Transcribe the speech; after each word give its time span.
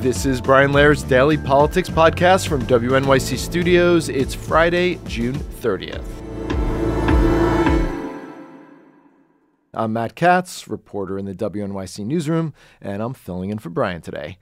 This 0.00 0.24
is 0.24 0.40
Brian 0.40 0.72
Lehrer's 0.72 1.02
Daily 1.02 1.36
Politics 1.36 1.90
Podcast 1.90 2.48
from 2.48 2.62
WNYC 2.62 3.36
Studios. 3.36 4.08
It's 4.08 4.32
Friday, 4.32 4.98
June 5.04 5.34
30th. 5.34 6.02
I'm 9.74 9.92
Matt 9.92 10.14
Katz, 10.14 10.66
reporter 10.68 11.18
in 11.18 11.26
the 11.26 11.34
WNYC 11.34 12.06
newsroom, 12.06 12.54
and 12.80 13.02
I'm 13.02 13.12
filling 13.12 13.50
in 13.50 13.58
for 13.58 13.68
Brian 13.68 14.00
today. 14.00 14.38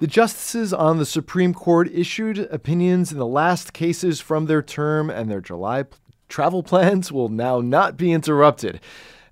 The 0.00 0.08
justices 0.08 0.72
on 0.72 0.98
the 0.98 1.06
Supreme 1.06 1.54
Court 1.54 1.88
issued 1.94 2.40
opinions 2.50 3.12
in 3.12 3.18
the 3.18 3.26
last 3.26 3.72
cases 3.72 4.20
from 4.20 4.46
their 4.46 4.60
term, 4.60 5.08
and 5.08 5.30
their 5.30 5.40
July 5.40 5.84
travel 6.28 6.64
plans 6.64 7.12
will 7.12 7.28
now 7.28 7.60
not 7.60 7.96
be 7.96 8.10
interrupted. 8.12 8.80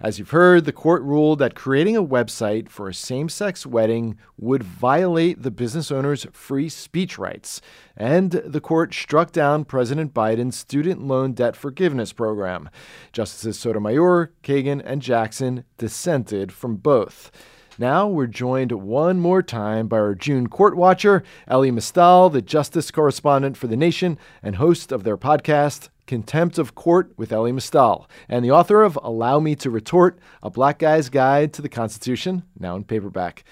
As 0.04 0.18
you've 0.18 0.32
heard, 0.32 0.66
the 0.66 0.72
court 0.72 1.00
ruled 1.02 1.38
that 1.38 1.54
creating 1.54 1.96
a 1.96 2.04
website 2.04 2.68
for 2.68 2.90
a 2.90 2.94
same 2.94 3.30
sex 3.30 3.64
wedding 3.64 4.18
would 4.36 4.62
violate 4.62 5.42
the 5.42 5.50
business 5.50 5.90
owner's 5.90 6.26
free 6.30 6.68
speech 6.68 7.16
rights. 7.16 7.62
And 7.96 8.32
the 8.32 8.60
court 8.60 8.92
struck 8.92 9.32
down 9.32 9.64
President 9.64 10.12
Biden's 10.12 10.58
student 10.58 11.00
loan 11.00 11.32
debt 11.32 11.56
forgiveness 11.56 12.12
program. 12.12 12.68
Justices 13.14 13.58
Sotomayor, 13.58 14.34
Kagan, 14.42 14.82
and 14.84 15.00
Jackson 15.00 15.64
dissented 15.78 16.52
from 16.52 16.76
both. 16.76 17.30
Now 17.78 18.06
we're 18.06 18.28
joined 18.28 18.70
one 18.70 19.18
more 19.18 19.42
time 19.42 19.88
by 19.88 19.98
our 19.98 20.14
June 20.14 20.46
court 20.46 20.76
watcher, 20.76 21.24
Elie 21.48 21.72
Mystal, 21.72 22.30
the 22.30 22.40
justice 22.40 22.92
correspondent 22.92 23.56
for 23.56 23.66
The 23.66 23.76
Nation 23.76 24.16
and 24.44 24.56
host 24.56 24.92
of 24.92 25.02
their 25.02 25.16
podcast, 25.16 25.88
Contempt 26.06 26.56
of 26.56 26.76
Court 26.76 27.12
with 27.16 27.32
Elie 27.32 27.50
Mystal, 27.50 28.08
and 28.28 28.44
the 28.44 28.52
author 28.52 28.84
of 28.84 28.96
Allow 29.02 29.40
Me 29.40 29.56
to 29.56 29.70
Retort, 29.70 30.20
A 30.40 30.50
Black 30.50 30.78
Guy's 30.78 31.08
Guide 31.08 31.52
to 31.54 31.62
the 31.62 31.68
Constitution, 31.68 32.44
now 32.56 32.76
in 32.76 32.84
paperback. 32.84 33.42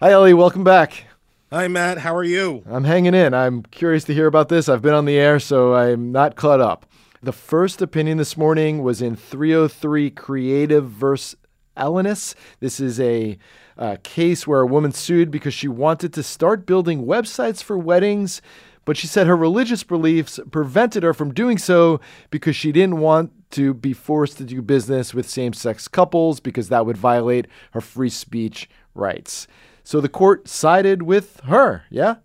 Hi, 0.00 0.10
Elie. 0.10 0.34
Welcome 0.34 0.64
back. 0.64 1.04
Hi, 1.52 1.68
Matt. 1.68 1.98
How 1.98 2.16
are 2.16 2.24
you? 2.24 2.64
I'm 2.68 2.82
hanging 2.82 3.14
in. 3.14 3.34
I'm 3.34 3.62
curious 3.62 4.02
to 4.04 4.14
hear 4.14 4.26
about 4.26 4.48
this. 4.48 4.68
I've 4.68 4.82
been 4.82 4.94
on 4.94 5.04
the 5.04 5.16
air, 5.16 5.38
so 5.38 5.76
I'm 5.76 6.10
not 6.10 6.34
caught 6.34 6.60
up. 6.60 6.86
The 7.22 7.32
first 7.32 7.80
opinion 7.80 8.18
this 8.18 8.36
morning 8.36 8.82
was 8.82 9.00
in 9.00 9.14
303 9.14 10.10
Creative 10.10 10.84
versus 10.90 11.36
Elenis. 11.76 12.34
This 12.60 12.80
is 12.80 13.00
a 13.00 13.38
uh, 13.76 13.96
case 14.02 14.46
where 14.46 14.60
a 14.60 14.66
woman 14.66 14.92
sued 14.92 15.30
because 15.30 15.54
she 15.54 15.68
wanted 15.68 16.12
to 16.14 16.22
start 16.22 16.66
building 16.66 17.06
websites 17.06 17.62
for 17.62 17.76
weddings 17.76 18.40
but 18.84 18.96
she 18.96 19.06
said 19.06 19.26
her 19.26 19.36
religious 19.36 19.82
beliefs 19.82 20.38
prevented 20.50 21.02
her 21.02 21.14
from 21.14 21.32
doing 21.32 21.58
so 21.58 22.00
because 22.30 22.54
she 22.56 22.72
didn't 22.72 22.98
want 22.98 23.32
to 23.52 23.74
be 23.74 23.92
forced 23.92 24.38
to 24.38 24.44
do 24.44 24.60
business 24.60 25.14
with 25.14 25.28
same 25.28 25.52
sex 25.52 25.88
couples 25.88 26.40
because 26.40 26.68
that 26.68 26.84
would 26.84 26.96
violate 26.96 27.46
her 27.72 27.80
free 27.80 28.10
speech 28.10 28.68
rights. 28.94 29.46
So 29.84 30.00
the 30.00 30.08
court 30.08 30.48
sided 30.48 31.02
with 31.02 31.40
her, 31.44 31.84
yeah? 31.90 32.16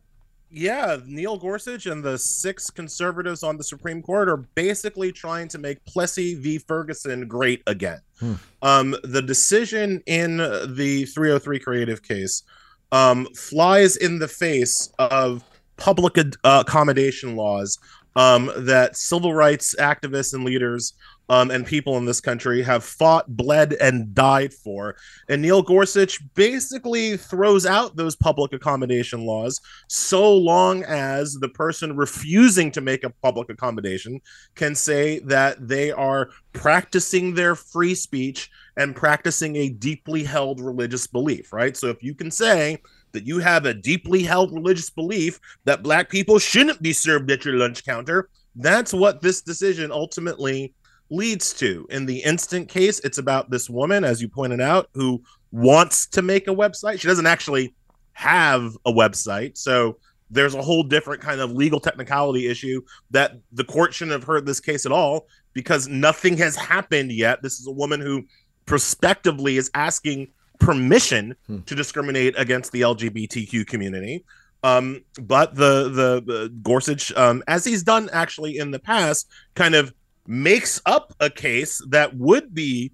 Yeah, 0.51 0.97
Neil 1.05 1.37
Gorsuch 1.37 1.85
and 1.85 2.03
the 2.03 2.17
six 2.17 2.71
conservatives 2.71 3.43
on 3.43 3.57
the 3.57 3.63
Supreme 3.63 4.01
Court 4.01 4.27
are 4.27 4.37
basically 4.37 5.11
trying 5.11 5.47
to 5.49 5.59
make 5.59 5.83
Plessy 5.85 6.35
v. 6.35 6.57
Ferguson 6.57 7.27
great 7.27 7.61
again. 7.67 7.99
Hmm. 8.19 8.33
Um, 8.63 8.95
the 9.03 9.21
decision 9.21 10.01
in 10.07 10.37
the 10.37 11.05
303 11.05 11.59
creative 11.59 12.01
case 12.01 12.43
um, 12.91 13.27
flies 13.35 13.95
in 13.97 14.17
the 14.17 14.27
face 14.27 14.91
of 14.97 15.43
public 15.77 16.17
ad- 16.17 16.35
uh, 16.43 16.63
accommodation 16.65 17.35
laws 17.35 17.77
um, 18.15 18.51
that 18.57 18.97
civil 18.97 19.33
rights 19.33 19.75
activists 19.79 20.33
and 20.33 20.43
leaders 20.43 20.93
um, 21.29 21.51
and 21.51 21.65
people 21.65 21.97
in 21.97 22.05
this 22.05 22.19
country 22.19 22.61
have 22.63 22.83
fought, 22.83 23.37
bled, 23.37 23.73
and 23.79 24.13
died 24.13 24.53
for. 24.53 24.95
And 25.29 25.41
Neil 25.41 25.61
Gorsuch 25.61 26.19
basically 26.33 27.17
throws 27.17 27.65
out 27.65 27.95
those 27.95 28.15
public 28.15 28.51
accommodation 28.51 29.25
laws 29.25 29.61
so 29.87 30.35
long 30.35 30.83
as 30.83 31.35
the 31.35 31.49
person 31.49 31.95
refusing 31.95 32.71
to 32.71 32.81
make 32.81 33.03
a 33.03 33.11
public 33.21 33.49
accommodation 33.49 34.19
can 34.55 34.73
say 34.73 35.19
that 35.19 35.67
they 35.67 35.91
are 35.91 36.29
practicing 36.53 37.35
their 37.35 37.55
free 37.55 37.93
speech 37.93 38.49
and 38.77 38.95
practicing 38.95 39.55
a 39.57 39.69
deeply 39.69 40.23
held 40.23 40.59
religious 40.59 41.05
belief, 41.05 41.53
right? 41.53 41.77
So 41.77 41.87
if 41.87 42.01
you 42.01 42.15
can 42.15 42.31
say, 42.31 42.79
that 43.11 43.25
you 43.25 43.39
have 43.39 43.65
a 43.65 43.73
deeply 43.73 44.21
held 44.21 44.53
religious 44.53 44.91
belief 44.91 45.39
that 45.65 45.81
black 45.81 46.09
people 46.09 46.37
shouldn't 46.37 46.79
be 46.79 46.93
served 46.93 47.31
at 47.31 47.43
your 47.43 47.55
lunch 47.55 47.83
counter. 47.83 48.29
That's 48.55 48.93
what 48.93 49.21
this 49.21 49.41
decision 49.41 49.91
ultimately 49.91 50.73
leads 51.09 51.53
to. 51.53 51.87
In 51.89 52.05
the 52.05 52.19
instant 52.19 52.69
case, 52.69 52.99
it's 52.99 53.17
about 53.17 53.49
this 53.49 53.69
woman, 53.69 54.03
as 54.03 54.21
you 54.21 54.29
pointed 54.29 54.61
out, 54.61 54.89
who 54.93 55.21
wants 55.51 56.07
to 56.07 56.21
make 56.21 56.47
a 56.47 56.55
website. 56.55 56.99
She 56.99 57.07
doesn't 57.07 57.25
actually 57.25 57.73
have 58.13 58.75
a 58.85 58.91
website. 58.91 59.57
So 59.57 59.97
there's 60.29 60.53
a 60.53 60.61
whole 60.61 60.83
different 60.83 61.21
kind 61.21 61.41
of 61.41 61.51
legal 61.51 61.79
technicality 61.79 62.47
issue 62.47 62.81
that 63.11 63.37
the 63.51 63.63
court 63.63 63.93
shouldn't 63.93 64.13
have 64.13 64.23
heard 64.23 64.45
this 64.45 64.59
case 64.59 64.85
at 64.85 64.91
all 64.91 65.27
because 65.53 65.87
nothing 65.87 66.37
has 66.37 66.55
happened 66.55 67.11
yet. 67.11 67.41
This 67.41 67.59
is 67.59 67.67
a 67.67 67.71
woman 67.71 67.99
who 67.99 68.25
prospectively 68.65 69.57
is 69.57 69.71
asking 69.73 70.27
permission 70.59 71.35
hmm. 71.47 71.59
to 71.61 71.73
discriminate 71.73 72.35
against 72.37 72.71
the 72.71 72.81
LGBTQ 72.81 73.65
community. 73.65 74.23
Um, 74.61 75.03
but 75.21 75.55
the 75.55 75.85
the, 75.85 76.23
the 76.25 76.49
Gorsuch, 76.61 77.13
um, 77.13 77.41
as 77.47 77.63
he's 77.63 77.81
done 77.81 78.09
actually 78.11 78.57
in 78.57 78.71
the 78.71 78.79
past, 78.79 79.29
kind 79.55 79.73
of 79.73 79.93
makes 80.27 80.81
up 80.85 81.13
a 81.19 81.29
case 81.29 81.81
that 81.89 82.15
would 82.15 82.53
be 82.53 82.91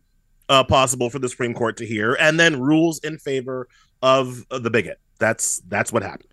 uh, 0.49 0.63
possible 0.63 1.09
for 1.09 1.19
the 1.19 1.29
Supreme 1.29 1.53
Court 1.53 1.77
to 1.77 1.85
hear, 1.85 2.13
and 2.19 2.39
then 2.39 2.59
rules 2.61 2.99
in 2.99 3.17
favor 3.17 3.67
of 4.01 4.45
the 4.49 4.69
bigot. 4.69 4.99
That's 5.19 5.59
that's 5.67 5.91
what 5.91 6.03
happened. 6.03 6.29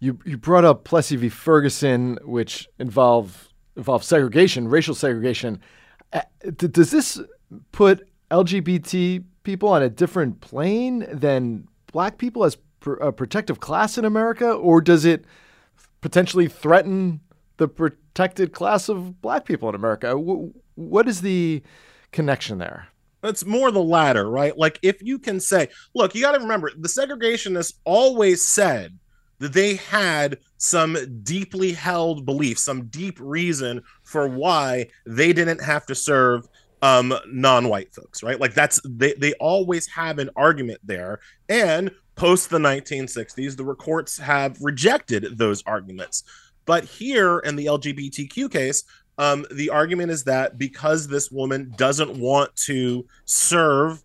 You 0.00 0.18
you 0.24 0.38
brought 0.38 0.64
up 0.64 0.84
Plessy 0.84 1.16
v. 1.16 1.28
Ferguson, 1.28 2.18
which 2.22 2.68
involve 2.78 3.48
involve 3.76 4.04
segregation, 4.04 4.68
racial 4.68 4.94
segregation. 4.94 5.60
Uh, 6.12 6.20
does 6.56 6.90
this 6.90 7.20
put 7.72 8.08
LGBT 8.30 9.24
people 9.42 9.68
on 9.70 9.82
a 9.82 9.88
different 9.88 10.40
plane 10.40 11.06
than 11.10 11.66
black 11.92 12.18
people 12.18 12.44
as 12.44 12.56
a 13.00 13.12
protective 13.12 13.60
class 13.60 13.98
in 13.98 14.04
America, 14.04 14.52
or 14.52 14.80
does 14.80 15.04
it 15.04 15.24
potentially 16.00 16.48
threaten 16.48 17.20
the 17.56 17.68
protected 18.18 18.52
class 18.52 18.88
of 18.88 19.22
black 19.22 19.44
people 19.44 19.68
in 19.68 19.76
America? 19.76 20.08
W- 20.08 20.52
what 20.74 21.06
is 21.06 21.20
the 21.20 21.62
connection 22.10 22.58
there? 22.58 22.88
It's 23.22 23.44
more 23.44 23.70
the 23.70 23.82
latter, 23.82 24.28
right? 24.28 24.58
Like 24.58 24.80
if 24.82 25.00
you 25.00 25.20
can 25.20 25.38
say, 25.38 25.68
look, 25.94 26.16
you 26.16 26.22
got 26.22 26.32
to 26.32 26.40
remember 26.40 26.72
the 26.76 26.88
segregationists 26.88 27.74
always 27.84 28.44
said 28.44 28.98
that 29.38 29.52
they 29.52 29.76
had 29.76 30.38
some 30.56 30.96
deeply 31.22 31.70
held 31.70 32.26
beliefs, 32.26 32.64
some 32.64 32.86
deep 32.86 33.18
reason 33.20 33.84
for 34.02 34.26
why 34.26 34.88
they 35.06 35.32
didn't 35.32 35.62
have 35.62 35.86
to 35.86 35.94
serve 35.94 36.48
um 36.80 37.12
non-white 37.26 37.92
folks 37.92 38.22
right 38.22 38.38
like 38.38 38.54
that's 38.54 38.80
they 38.84 39.12
they 39.14 39.32
always 39.40 39.88
have 39.88 40.20
an 40.20 40.30
argument 40.36 40.78
there 40.84 41.18
and 41.48 41.90
post 42.14 42.50
the 42.50 42.58
1960s 42.58 43.56
the 43.56 43.74
courts 43.74 44.16
have 44.16 44.56
rejected 44.60 45.36
those 45.38 45.60
arguments 45.66 46.22
but 46.68 46.84
here 46.84 47.40
in 47.40 47.56
the 47.56 47.66
lgbtq 47.66 48.50
case 48.52 48.84
um 49.18 49.44
the 49.50 49.70
argument 49.70 50.12
is 50.12 50.22
that 50.22 50.58
because 50.58 51.08
this 51.08 51.30
woman 51.30 51.72
doesn't 51.76 52.16
want 52.18 52.54
to 52.54 53.04
serve 53.24 54.02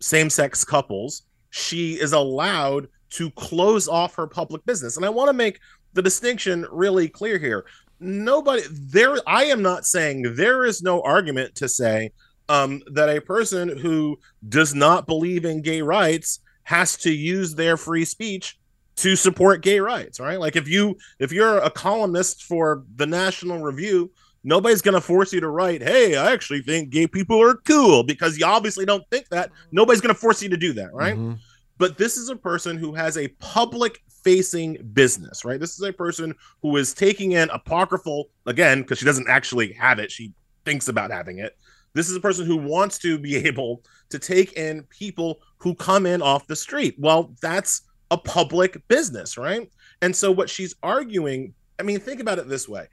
same-sex 0.00 0.64
couples 0.64 1.22
she 1.50 1.94
is 1.94 2.12
allowed 2.12 2.88
to 3.10 3.30
close 3.32 3.88
off 3.88 4.14
her 4.14 4.26
public 4.26 4.64
business. 4.66 4.96
And 4.96 5.06
i 5.06 5.08
want 5.08 5.28
to 5.28 5.34
make 5.34 5.60
the 5.94 6.02
distinction 6.02 6.66
really 6.70 7.08
clear 7.08 7.38
here. 7.38 7.64
Nobody 8.00 8.62
there 8.70 9.16
i 9.26 9.44
am 9.44 9.62
not 9.62 9.84
saying 9.84 10.34
there 10.36 10.64
is 10.64 10.82
no 10.82 11.02
argument 11.02 11.54
to 11.56 11.68
say 11.68 12.12
um, 12.48 12.80
that 12.92 13.14
a 13.14 13.20
person 13.20 13.76
who 13.76 14.18
does 14.48 14.74
not 14.74 15.06
believe 15.06 15.44
in 15.44 15.60
gay 15.60 15.82
rights 15.82 16.40
has 16.62 16.96
to 16.98 17.12
use 17.12 17.54
their 17.54 17.76
free 17.76 18.04
speech 18.04 18.58
to 18.98 19.16
support 19.16 19.62
gay 19.62 19.80
rights 19.80 20.20
right 20.20 20.40
like 20.40 20.56
if 20.56 20.68
you 20.68 20.96
if 21.18 21.32
you're 21.32 21.58
a 21.58 21.70
columnist 21.70 22.44
for 22.44 22.84
the 22.96 23.06
national 23.06 23.60
review 23.60 24.10
nobody's 24.44 24.82
going 24.82 24.94
to 24.94 25.00
force 25.00 25.32
you 25.32 25.40
to 25.40 25.48
write 25.48 25.82
hey 25.82 26.16
i 26.16 26.32
actually 26.32 26.60
think 26.60 26.90
gay 26.90 27.06
people 27.06 27.40
are 27.40 27.54
cool 27.54 28.02
because 28.02 28.38
you 28.38 28.44
obviously 28.44 28.84
don't 28.84 29.08
think 29.10 29.28
that 29.28 29.50
nobody's 29.72 30.00
going 30.00 30.14
to 30.14 30.20
force 30.20 30.42
you 30.42 30.48
to 30.48 30.56
do 30.56 30.72
that 30.72 30.92
right 30.92 31.14
mm-hmm. 31.14 31.34
but 31.78 31.96
this 31.96 32.16
is 32.16 32.28
a 32.28 32.36
person 32.36 32.76
who 32.76 32.92
has 32.92 33.16
a 33.16 33.28
public 33.38 34.00
facing 34.28 34.76
business, 34.92 35.44
right? 35.44 35.58
This 35.58 35.74
is 35.74 35.82
a 35.82 35.92
person 35.92 36.34
who 36.60 36.76
is 36.76 36.92
taking 36.92 37.32
in 37.32 37.48
apocryphal, 37.50 38.28
again, 38.44 38.82
because 38.82 38.98
she 38.98 39.06
doesn't 39.06 39.28
actually 39.28 39.72
have 39.72 39.98
it, 39.98 40.10
she 40.10 40.34
thinks 40.64 40.88
about 40.88 41.10
having 41.10 41.38
it. 41.38 41.56
This 41.94 42.10
is 42.10 42.16
a 42.16 42.20
person 42.20 42.44
who 42.44 42.56
wants 42.56 42.98
to 42.98 43.18
be 43.18 43.36
able 43.46 43.82
to 44.10 44.18
take 44.18 44.52
in 44.52 44.82
people 44.84 45.40
who 45.58 45.74
come 45.74 46.04
in 46.06 46.20
off 46.20 46.46
the 46.46 46.56
street. 46.56 46.96
Well, 46.98 47.34
that's 47.40 47.82
a 48.10 48.18
public 48.18 48.86
business, 48.88 49.36
right? 49.36 49.70
And 50.02 50.14
so 50.14 50.32
what 50.32 50.48
she's 50.48 50.74
arguing, 50.82 51.54
I 51.78 51.82
mean, 51.82 52.00
think 52.00 52.20
about 52.20 52.38
it 52.38 52.48
this 52.48 52.68
way. 52.68 52.86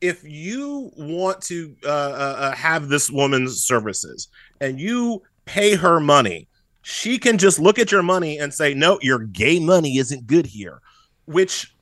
If 0.00 0.22
you 0.24 0.92
want 0.96 1.40
to 1.42 1.74
uh, 1.84 1.88
uh, 1.88 2.36
uh 2.38 2.54
have 2.54 2.88
this 2.88 3.10
woman's 3.10 3.64
services 3.64 4.28
and 4.60 4.78
you 4.78 5.22
pay 5.44 5.74
her 5.74 5.98
money, 5.98 6.46
she 6.82 7.18
can 7.18 7.36
just 7.36 7.58
look 7.58 7.78
at 7.78 7.90
your 7.90 8.02
money 8.02 8.38
and 8.38 8.54
say, 8.54 8.74
"No, 8.74 8.98
your 9.02 9.18
gay 9.18 9.58
money 9.58 9.98
isn't 9.98 10.26
good 10.26 10.46
here," 10.46 10.80
which 11.26 11.74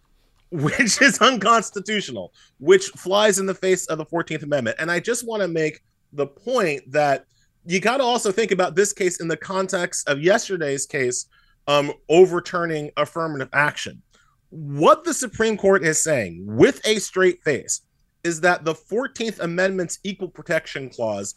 which 0.51 1.03
is 1.03 1.19
unconstitutional, 1.19 2.33
which 2.59 2.87
flies 2.91 3.39
in 3.39 3.47
the 3.47 3.55
face 3.55 3.87
of 3.87 3.99
the 3.99 4.07
14th 4.07 4.45
Amendment. 4.45 4.77
And 4.79 4.91
I 4.91 5.01
just 5.01 5.27
want 5.27 5.43
to 5.43 5.49
make 5.49 5.83
the 6.13 6.27
point 6.27 6.91
that 6.93 7.27
you 7.67 7.81
got 7.81 7.97
to 7.97 8.05
also 8.05 8.31
think 8.31 8.53
about 8.53 8.77
this 8.77 8.93
case 8.93 9.21
in 9.21 9.29
the 9.29 9.37
context 9.37 10.09
of 10.09 10.23
yesterday's 10.23 10.87
case 10.87 11.27
um, 11.67 11.93
overturning 12.09 12.91
affirmative 12.97 13.49
action. 13.53 14.03
What 14.51 15.05
the 15.05 15.15
Supreme 15.15 15.57
Court 15.57 15.85
is 15.85 16.03
saying 16.03 16.45
with 16.47 16.81
a 16.87 16.99
straight 16.99 17.43
face 17.43 17.83
is 18.25 18.41
that 18.41 18.65
the 18.65 18.75
14th 18.75 19.41
Amendment's 19.41 19.99
Equal 20.03 20.29
Protection 20.29 20.89
Clause 20.91 21.35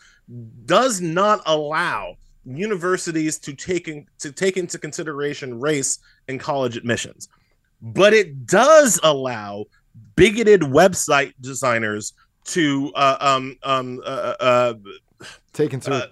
does 0.66 1.02
not 1.02 1.42
allow 1.46 2.16
universities 2.46 3.38
to 3.40 3.54
take 3.54 3.88
in, 3.88 4.06
to 4.20 4.32
take 4.32 4.58
into 4.58 4.78
consideration 4.78 5.60
race 5.60 6.00
in 6.28 6.40
college 6.40 6.78
admissions, 6.78 7.28
but 7.82 8.14
it 8.14 8.46
does 8.46 9.00
allow 9.04 9.66
bigoted 10.16 10.62
website 10.62 11.34
designers 11.42 12.14
to 12.46 12.92
uh, 12.96 13.18
um, 13.20 13.56
um, 13.64 14.02
uh, 14.04 14.34
uh, 14.40 14.74
take 15.54 15.74
into 15.74 15.94
uh, 15.94 16.08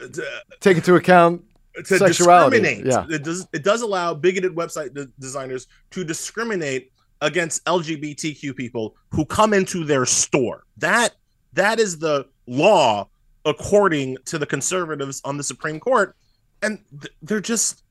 take 0.60 0.78
into 0.78 0.96
account 0.96 1.44
to 1.86 2.00
discriminate. 2.00 2.86
Yeah. 2.86 3.06
It 3.10 3.24
does 3.24 3.48
it 3.54 3.64
does 3.64 3.82
allow 3.82 4.14
bigoted 4.14 4.56
website 4.56 4.94
de- 4.94 5.10
designers 5.20 5.68
to 5.92 6.04
discriminate 6.04 6.92
against 7.22 7.64
LGBTQ 7.66 8.56
people 8.56 8.96
who 9.10 9.26
come 9.26 9.54
into 9.54 9.84
their 9.84 10.06
store. 10.06 10.64
That 10.78 11.16
that 11.54 11.80
is 11.80 12.00
the 12.00 12.28
law 12.48 13.08
according 13.46 14.18
to 14.26 14.38
the 14.38 14.46
conservatives 14.46 15.22
on 15.24 15.38
the 15.38 15.44
Supreme 15.44 15.80
Court 15.80 16.16
and 16.62 16.80
th- 17.02 17.14
they're 17.22 17.40
just 17.40 17.84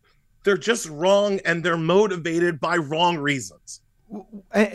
they're 0.45 0.57
just 0.57 0.89
wrong 0.89 1.41
and 1.45 1.65
they're 1.65 1.77
motivated 1.77 2.61
by 2.61 2.77
wrong 2.77 3.19
reasons. 3.19 3.81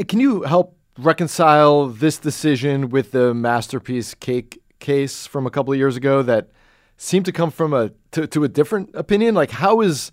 Can 0.07 0.19
you 0.19 0.41
help 0.43 0.77
reconcile 0.97 1.87
this 1.87 2.17
decision 2.17 2.89
with 2.89 3.11
the 3.11 3.33
masterpiece 3.33 4.13
cake 4.13 4.61
case 4.79 5.25
from 5.25 5.47
a 5.47 5.49
couple 5.49 5.71
of 5.71 5.79
years 5.79 5.95
ago 5.95 6.21
that 6.23 6.49
seemed 6.97 7.25
to 7.25 7.31
come 7.31 7.51
from 7.51 7.73
a 7.73 7.91
to, 8.11 8.27
to 8.27 8.43
a 8.43 8.47
different 8.47 8.91
opinion? 8.93 9.35
Like 9.35 9.51
how 9.51 9.81
is 9.81 10.11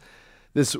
this 0.55 0.77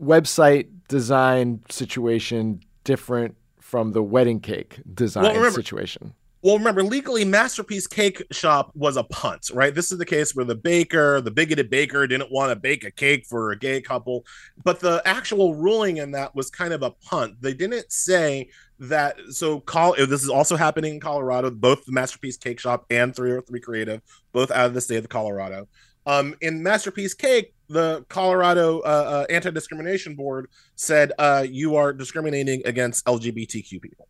website 0.00 0.68
design 0.88 1.62
situation 1.68 2.60
different 2.84 3.36
from 3.60 3.92
the 3.92 4.02
wedding 4.02 4.40
cake 4.40 4.80
design 4.92 5.24
well, 5.24 5.34
remember, 5.34 5.58
situation? 5.58 6.14
Well, 6.42 6.56
remember, 6.56 6.82
legally, 6.82 7.26
Masterpiece 7.26 7.86
Cake 7.86 8.22
Shop 8.30 8.72
was 8.74 8.96
a 8.96 9.04
punt, 9.04 9.50
right? 9.52 9.74
This 9.74 9.92
is 9.92 9.98
the 9.98 10.06
case 10.06 10.34
where 10.34 10.46
the 10.46 10.54
baker, 10.54 11.20
the 11.20 11.30
bigoted 11.30 11.68
baker, 11.68 12.06
didn't 12.06 12.32
want 12.32 12.50
to 12.50 12.56
bake 12.56 12.82
a 12.82 12.90
cake 12.90 13.26
for 13.26 13.50
a 13.50 13.58
gay 13.58 13.82
couple. 13.82 14.24
But 14.64 14.80
the 14.80 15.02
actual 15.04 15.54
ruling 15.54 15.98
in 15.98 16.12
that 16.12 16.34
was 16.34 16.48
kind 16.48 16.72
of 16.72 16.82
a 16.82 16.92
punt. 16.92 17.42
They 17.42 17.52
didn't 17.52 17.92
say 17.92 18.48
that. 18.78 19.16
So, 19.30 19.60
call 19.60 19.94
this 19.96 20.22
is 20.22 20.30
also 20.30 20.56
happening 20.56 20.94
in 20.94 21.00
Colorado. 21.00 21.50
Both 21.50 21.84
the 21.84 21.92
Masterpiece 21.92 22.38
Cake 22.38 22.58
Shop 22.58 22.86
and 22.88 23.14
303 23.14 23.60
Creative, 23.60 24.00
both 24.32 24.50
out 24.50 24.64
of 24.64 24.72
the 24.72 24.80
state 24.80 24.96
of 24.96 25.10
Colorado. 25.10 25.68
Um, 26.10 26.34
in 26.40 26.62
Masterpiece 26.62 27.14
Cake, 27.14 27.54
the 27.68 28.04
Colorado 28.08 28.80
uh, 28.80 29.26
uh, 29.28 29.32
Anti 29.32 29.50
Discrimination 29.50 30.16
Board 30.16 30.48
said 30.74 31.12
uh, 31.18 31.46
you 31.48 31.76
are 31.76 31.92
discriminating 31.92 32.62
against 32.64 33.04
LGBTQ 33.04 33.80
people 33.80 34.08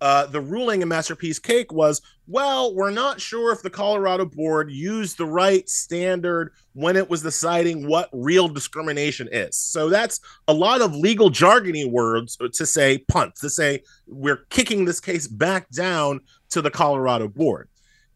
uh, 0.00 0.26
the 0.26 0.40
ruling 0.40 0.82
in 0.82 0.88
Masterpiece 0.88 1.38
Cake 1.38 1.72
was, 1.72 2.02
well, 2.26 2.74
we're 2.74 2.90
not 2.90 3.20
sure 3.20 3.52
if 3.52 3.62
the 3.62 3.70
Colorado 3.70 4.26
board 4.26 4.70
used 4.70 5.16
the 5.16 5.24
right 5.24 5.68
standard 5.68 6.52
when 6.74 6.96
it 6.96 7.08
was 7.08 7.22
deciding 7.22 7.86
what 7.86 8.10
real 8.12 8.46
discrimination 8.46 9.28
is. 9.32 9.56
So 9.56 9.88
that's 9.88 10.20
a 10.48 10.52
lot 10.52 10.82
of 10.82 10.94
legal 10.94 11.30
jargony 11.30 11.90
words 11.90 12.36
to 12.52 12.66
say 12.66 12.98
punt, 12.98 13.36
to 13.36 13.48
say 13.48 13.82
we're 14.06 14.44
kicking 14.50 14.84
this 14.84 15.00
case 15.00 15.26
back 15.26 15.70
down 15.70 16.20
to 16.50 16.60
the 16.60 16.70
Colorado 16.70 17.28
board. 17.28 17.68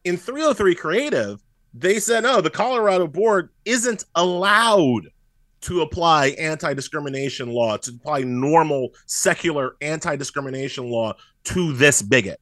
In 0.05 0.17
303 0.17 0.75
Creative, 0.75 1.41
they 1.75 2.01
said, 2.01 2.23
no, 2.23 2.41
the 2.41 2.51
Colorado 2.51 3.07
board 3.07 3.51
isn't 3.65 4.05
allowed 4.15 5.09
to 5.63 5.83
apply 5.83 6.29
anti 6.39 6.75
discrimination 6.75 7.51
law, 7.51 7.77
to 7.77 7.91
apply 7.91 8.21
normal 8.23 8.91
secular 9.07 9.77
anti 9.81 10.17
discrimination 10.17 10.89
law 10.91 11.15
to 11.45 11.73
this 11.75 12.03
bigot. 12.03 12.41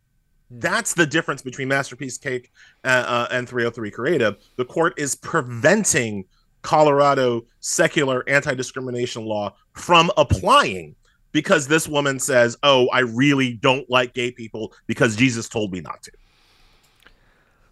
Hmm. 0.50 0.60
That's 0.60 0.94
the 0.94 1.06
difference 1.06 1.42
between 1.42 1.69
Masterpiece 1.69 2.19
Cake 2.19 2.52
uh, 2.84 3.04
uh, 3.06 3.28
and 3.30 3.48
303 3.48 3.90
Creative. 3.90 4.36
The 4.56 4.64
court 4.64 4.94
is 4.98 5.14
preventing 5.14 6.25
Colorado 6.62 7.44
secular 7.60 8.28
anti 8.28 8.54
discrimination 8.54 9.25
law 9.25 9.54
from 9.72 10.10
applying 10.16 10.94
because 11.32 11.69
this 11.69 11.88
woman 11.88 12.19
says, 12.19 12.56
Oh, 12.62 12.88
I 12.88 13.00
really 13.00 13.54
don't 13.54 13.88
like 13.90 14.14
gay 14.14 14.30
people 14.30 14.72
because 14.86 15.16
Jesus 15.16 15.48
told 15.48 15.72
me 15.72 15.80
not 15.80 16.02
to. 16.02 16.12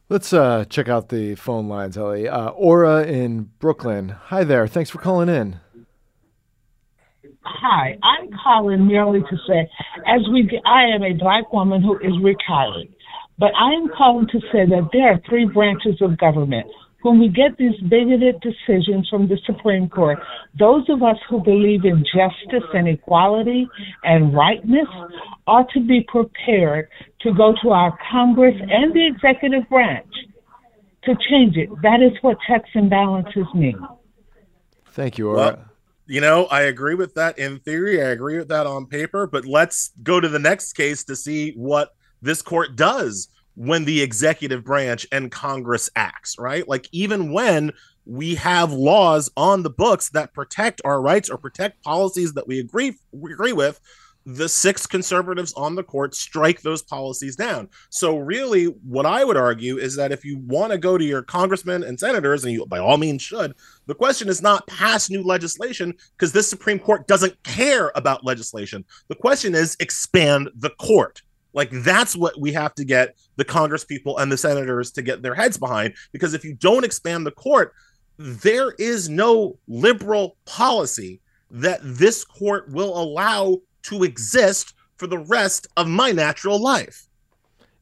Let's 0.08 0.32
uh, 0.32 0.64
check 0.68 0.88
out 0.88 1.08
the 1.08 1.34
phone 1.34 1.68
lines, 1.68 1.98
Elie. 1.98 2.28
Uh, 2.28 2.50
Aura 2.50 3.02
in 3.04 3.50
Brooklyn. 3.58 4.10
Hi 4.26 4.44
there. 4.44 4.68
Thanks 4.68 4.88
for 4.88 4.98
calling 4.98 5.28
in. 5.28 5.58
Hi, 7.42 7.98
I'm 8.04 8.30
calling 8.44 8.86
merely 8.86 9.20
to 9.20 9.36
say, 9.48 9.68
as 10.06 10.20
we, 10.32 10.48
I 10.64 10.84
am 10.94 11.02
a 11.02 11.12
black 11.12 11.52
woman 11.52 11.82
who 11.82 11.96
is 11.98 12.12
retired, 12.22 12.86
but 13.36 13.50
I 13.56 13.72
am 13.72 13.88
calling 13.96 14.28
to 14.28 14.40
say 14.52 14.64
that 14.66 14.90
there 14.92 15.12
are 15.12 15.20
three 15.28 15.44
branches 15.44 16.00
of 16.00 16.18
government. 16.18 16.68
When 17.06 17.20
we 17.20 17.28
get 17.28 17.56
these 17.56 17.78
bigoted 17.82 18.40
decisions 18.40 19.08
from 19.08 19.28
the 19.28 19.38
Supreme 19.46 19.88
Court, 19.88 20.18
those 20.58 20.82
of 20.88 21.04
us 21.04 21.16
who 21.30 21.40
believe 21.40 21.84
in 21.84 22.04
justice 22.04 22.68
and 22.74 22.88
equality 22.88 23.68
and 24.02 24.34
rightness 24.34 24.88
ought 25.46 25.70
to 25.74 25.86
be 25.86 26.04
prepared 26.08 26.88
to 27.20 27.32
go 27.32 27.54
to 27.62 27.70
our 27.70 27.96
Congress 28.10 28.56
and 28.60 28.92
the 28.92 29.06
executive 29.06 29.68
branch 29.68 30.12
to 31.04 31.14
change 31.30 31.56
it. 31.56 31.68
That 31.80 32.02
is 32.02 32.10
what 32.22 32.38
checks 32.48 32.70
and 32.74 32.90
balances 32.90 33.46
mean. 33.54 33.78
Thank 34.86 35.16
you, 35.16 35.28
Aura. 35.28 35.38
Well, 35.38 35.64
you 36.08 36.20
know, 36.20 36.46
I 36.46 36.62
agree 36.62 36.96
with 36.96 37.14
that 37.14 37.38
in 37.38 37.60
theory. 37.60 38.02
I 38.02 38.08
agree 38.08 38.36
with 38.36 38.48
that 38.48 38.66
on 38.66 38.84
paper, 38.84 39.28
but 39.28 39.44
let's 39.44 39.92
go 40.02 40.18
to 40.18 40.28
the 40.28 40.40
next 40.40 40.72
case 40.72 41.04
to 41.04 41.14
see 41.14 41.52
what 41.52 41.94
this 42.20 42.42
court 42.42 42.74
does 42.74 43.28
when 43.56 43.84
the 43.84 44.02
executive 44.02 44.62
branch 44.62 45.06
and 45.10 45.30
Congress 45.30 45.90
acts, 45.96 46.36
right? 46.38 46.68
Like 46.68 46.88
even 46.92 47.32
when 47.32 47.72
we 48.04 48.36
have 48.36 48.72
laws 48.72 49.30
on 49.36 49.64
the 49.64 49.70
books 49.70 50.10
that 50.10 50.32
protect 50.32 50.80
our 50.84 51.02
rights 51.02 51.28
or 51.28 51.36
protect 51.38 51.82
policies 51.82 52.34
that 52.34 52.46
we 52.46 52.60
agree 52.60 52.96
we 53.10 53.32
agree 53.32 53.52
with, 53.52 53.80
the 54.26 54.48
six 54.48 54.86
conservatives 54.86 55.52
on 55.54 55.76
the 55.76 55.84
court 55.84 56.14
strike 56.14 56.60
those 56.60 56.82
policies 56.82 57.36
down. 57.36 57.68
So, 57.90 58.18
really, 58.18 58.64
what 58.64 59.06
I 59.06 59.24
would 59.24 59.36
argue 59.36 59.78
is 59.78 59.96
that 59.96 60.10
if 60.10 60.24
you 60.24 60.38
want 60.38 60.72
to 60.72 60.78
go 60.78 60.98
to 60.98 61.04
your 61.04 61.22
congressmen 61.22 61.84
and 61.84 61.98
senators, 61.98 62.44
and 62.44 62.52
you 62.52 62.66
by 62.66 62.78
all 62.78 62.98
means 62.98 63.22
should, 63.22 63.54
the 63.86 63.94
question 63.94 64.28
is 64.28 64.42
not 64.42 64.66
pass 64.66 65.08
new 65.08 65.22
legislation 65.22 65.94
because 66.16 66.32
this 66.32 66.50
Supreme 66.50 66.80
Court 66.80 67.06
doesn't 67.06 67.40
care 67.44 67.92
about 67.94 68.24
legislation. 68.24 68.84
The 69.08 69.14
question 69.14 69.54
is 69.54 69.76
expand 69.78 70.50
the 70.56 70.70
court. 70.70 71.22
Like, 71.56 71.70
that's 71.72 72.14
what 72.14 72.38
we 72.38 72.52
have 72.52 72.74
to 72.74 72.84
get 72.84 73.16
the 73.36 73.44
Congress 73.44 73.82
people 73.82 74.18
and 74.18 74.30
the 74.30 74.36
senators 74.36 74.92
to 74.92 75.02
get 75.02 75.22
their 75.22 75.34
heads 75.34 75.56
behind. 75.56 75.94
Because 76.12 76.34
if 76.34 76.44
you 76.44 76.54
don't 76.54 76.84
expand 76.84 77.26
the 77.26 77.30
court, 77.30 77.72
there 78.18 78.72
is 78.78 79.08
no 79.08 79.58
liberal 79.66 80.36
policy 80.44 81.20
that 81.50 81.80
this 81.82 82.24
court 82.24 82.70
will 82.70 83.00
allow 83.00 83.56
to 83.84 84.04
exist 84.04 84.74
for 84.96 85.06
the 85.06 85.18
rest 85.18 85.66
of 85.78 85.88
my 85.88 86.12
natural 86.12 86.60
life. 86.60 87.06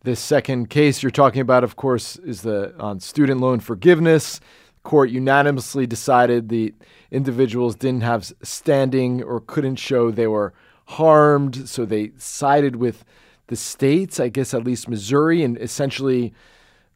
This 0.05 0.21
second 0.21 0.71
case 0.71 1.03
you're 1.03 1.11
talking 1.11 1.41
about, 1.41 1.65
of 1.65 1.75
course, 1.75 2.17
is 2.17 2.43
the 2.43 2.75
on 2.79 3.01
student 3.01 3.41
loan 3.41 3.59
forgiveness. 3.59 4.39
Court 4.85 5.11
unanimously 5.11 5.87
decided 5.87 6.49
the 6.49 6.75
individuals 7.11 7.75
didn't 7.75 8.03
have 8.03 8.33
standing 8.43 9.23
or 9.23 9.41
couldn't 9.41 9.77
show 9.77 10.13
they 10.13 10.27
were 10.29 10.53
harmed, 10.87 11.69
so 11.69 11.85
they 11.85 12.13
sided 12.19 12.77
with 12.77 13.05
the 13.49 13.57
states, 13.57 14.19
I 14.21 14.29
guess 14.29 14.55
at 14.55 14.65
least 14.65 14.89
Missouri, 14.89 15.43
and 15.43 15.59
essentially 15.59 16.33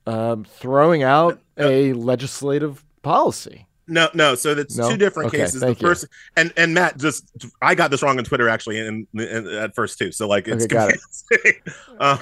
um, 0.06 0.44
throwing 0.44 1.02
out 1.02 1.38
a 1.58 1.92
legislative 1.92 2.84
policy. 3.02 3.66
No, 3.90 4.10
no. 4.12 4.34
So 4.34 4.54
that's 4.54 4.76
No? 4.76 4.90
two 4.90 4.98
different 4.98 5.28
Okay, 5.28 5.38
cases. 5.38 5.60
The 5.60 5.66
thank 5.68 5.80
you. 5.80 5.88
first 5.88 6.06
and 6.36 6.52
and 6.58 6.74
Matt 6.74 6.98
just 6.98 7.24
I 7.62 7.74
got 7.74 7.90
this 7.90 8.02
wrong 8.02 8.18
on 8.18 8.24
Twitter 8.24 8.46
actually, 8.46 8.78
and, 8.86 9.06
at 9.18 9.74
first 9.74 9.98
too. 9.98 10.12
So 10.12 10.28
like 10.28 10.46
it's 10.46 10.64
Okay, 10.64 10.74
got 10.74 10.90
it. 10.90 11.00
confusing. 11.30 11.62
um, 11.98 12.18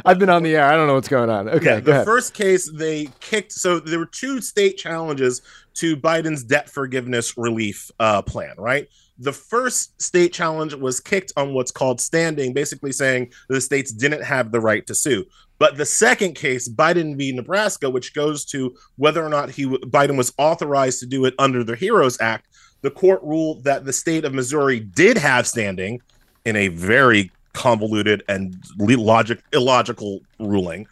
I've 0.04 0.20
been 0.20 0.30
on 0.30 0.44
the 0.44 0.54
air. 0.54 0.64
I 0.64 0.76
don't 0.76 0.86
know 0.86 0.94
what's 0.94 1.08
going 1.08 1.28
on. 1.28 1.48
Okay, 1.48 1.64
yeah, 1.66 1.80
go 1.80 1.86
the 1.86 1.90
ahead. 1.92 2.04
first 2.04 2.34
case 2.34 2.70
they 2.72 3.08
kicked. 3.18 3.50
So 3.50 3.80
there 3.80 3.98
were 3.98 4.06
two 4.06 4.40
state 4.40 4.76
challenges 4.76 5.42
to 5.74 5.96
Biden's 5.96 6.44
debt 6.44 6.70
forgiveness 6.70 7.36
relief 7.36 7.90
uh, 7.98 8.22
plan. 8.22 8.54
Right. 8.56 8.88
The 9.22 9.32
first 9.32 10.02
state 10.02 10.32
challenge 10.32 10.74
was 10.74 10.98
kicked 10.98 11.32
on 11.36 11.54
what's 11.54 11.70
called 11.70 12.00
standing, 12.00 12.52
basically 12.52 12.90
saying 12.90 13.32
the 13.48 13.60
states 13.60 13.92
didn't 13.92 14.24
have 14.24 14.50
the 14.50 14.60
right 14.60 14.84
to 14.88 14.96
sue. 14.96 15.24
But 15.60 15.76
the 15.76 15.86
second 15.86 16.34
case, 16.34 16.68
Biden 16.68 17.16
v. 17.16 17.30
Nebraska, 17.30 17.88
which 17.88 18.14
goes 18.14 18.44
to 18.46 18.74
whether 18.96 19.24
or 19.24 19.28
not 19.28 19.48
he 19.48 19.66
Biden 19.66 20.16
was 20.16 20.32
authorized 20.38 20.98
to 21.00 21.06
do 21.06 21.24
it 21.24 21.34
under 21.38 21.62
the 21.62 21.76
HEROES 21.76 22.20
Act, 22.20 22.48
the 22.80 22.90
court 22.90 23.22
ruled 23.22 23.62
that 23.62 23.84
the 23.84 23.92
state 23.92 24.24
of 24.24 24.34
Missouri 24.34 24.80
did 24.80 25.16
have 25.16 25.46
standing 25.46 26.02
in 26.44 26.56
a 26.56 26.66
very 26.66 27.30
convoluted 27.52 28.24
and 28.28 28.56
logic 28.78 29.40
illogical 29.52 30.20
ruling. 30.40 30.84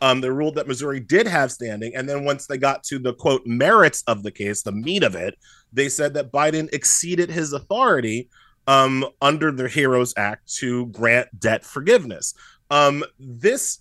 Um, 0.00 0.20
they 0.20 0.30
ruled 0.30 0.54
that 0.54 0.68
Missouri 0.68 1.00
did 1.00 1.26
have 1.26 1.50
standing, 1.50 1.94
and 1.96 2.08
then 2.08 2.24
once 2.24 2.46
they 2.46 2.58
got 2.58 2.84
to 2.84 2.98
the 2.98 3.14
quote 3.14 3.46
merits 3.46 4.02
of 4.06 4.22
the 4.22 4.30
case, 4.30 4.62
the 4.62 4.72
meat 4.72 5.02
of 5.02 5.14
it, 5.14 5.34
they 5.72 5.88
said 5.88 6.14
that 6.14 6.32
Biden 6.32 6.72
exceeded 6.72 7.30
his 7.30 7.52
authority 7.52 8.28
um, 8.66 9.04
under 9.20 9.50
the 9.50 9.68
HEROES 9.68 10.14
Act 10.16 10.54
to 10.56 10.86
grant 10.86 11.28
debt 11.40 11.64
forgiveness. 11.64 12.34
Um, 12.70 13.02
this 13.18 13.80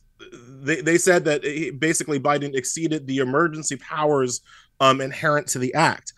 they, 0.61 0.81
they 0.81 0.97
said 0.97 1.25
that 1.25 1.43
he- 1.43 1.71
basically 1.71 2.19
Biden 2.19 2.55
exceeded 2.55 3.05
the 3.05 3.17
emergency 3.17 3.75
powers 3.75 4.41
um, 4.79 5.01
inherent 5.01 5.47
to 5.49 5.59
the 5.59 5.73
act. 5.73 6.13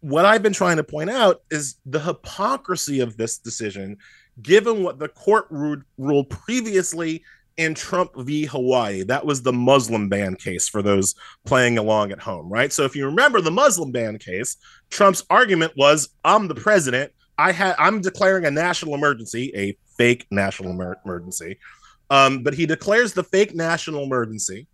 What 0.00 0.24
I've 0.24 0.42
been 0.42 0.52
trying 0.52 0.76
to 0.78 0.84
point 0.84 1.10
out 1.10 1.42
is 1.50 1.76
the 1.86 2.00
hypocrisy 2.00 3.00
of 3.00 3.16
this 3.16 3.38
decision, 3.38 3.96
given 4.42 4.82
what 4.82 4.98
the 4.98 5.08
court 5.08 5.46
ruled 5.50 6.28
previously 6.28 7.22
in 7.56 7.74
Trump 7.74 8.12
v. 8.16 8.46
Hawaii. 8.46 9.02
That 9.02 9.26
was 9.26 9.42
the 9.42 9.52
Muslim 9.52 10.08
ban 10.08 10.36
case 10.36 10.68
for 10.68 10.82
those 10.82 11.14
playing 11.44 11.78
along 11.78 12.12
at 12.12 12.20
home, 12.20 12.48
right? 12.48 12.72
So 12.72 12.84
if 12.84 12.96
you 12.96 13.06
remember 13.06 13.40
the 13.40 13.50
Muslim 13.50 13.92
ban 13.92 14.18
case, 14.18 14.56
Trump's 14.90 15.24
argument 15.30 15.72
was, 15.76 16.08
"I'm 16.24 16.48
the 16.48 16.54
president. 16.54 17.12
I 17.38 17.52
had 17.52 17.74
I'm 17.78 18.00
declaring 18.00 18.44
a 18.44 18.50
national 18.50 18.94
emergency, 18.94 19.52
a 19.54 19.76
fake 19.96 20.26
national 20.30 20.72
emer- 20.72 20.98
emergency." 21.04 21.58
Um, 22.10 22.42
but 22.42 22.54
he 22.54 22.66
declares 22.66 23.14
the 23.14 23.24
fake 23.24 23.54
national 23.54 24.02
emergency, 24.02 24.66